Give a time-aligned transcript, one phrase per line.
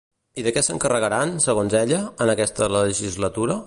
[0.43, 3.59] I de què s'encarregaran, segons ella, en aquesta legislatura?